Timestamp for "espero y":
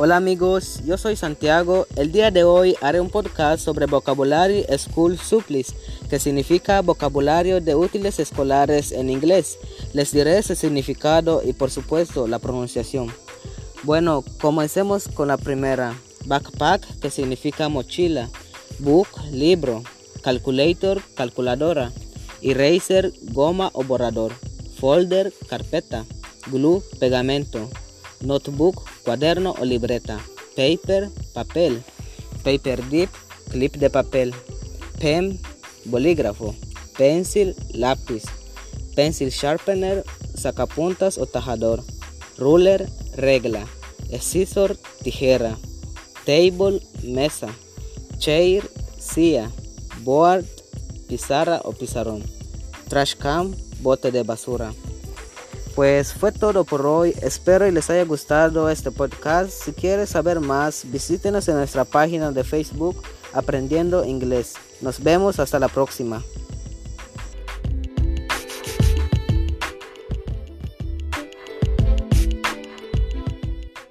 57.22-57.70